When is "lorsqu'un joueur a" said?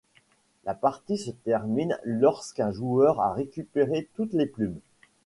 2.03-3.33